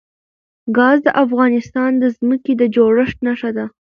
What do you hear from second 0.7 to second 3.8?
ګاز د افغانستان د ځمکې د جوړښت نښه ده.